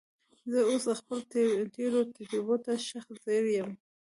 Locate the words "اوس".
0.69-0.85